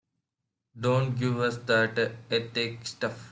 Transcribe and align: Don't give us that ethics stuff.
Don't 0.85 1.15
give 1.15 1.37
us 1.39 1.57
that 1.57 1.99
ethics 2.31 2.89
stuff. 2.89 3.29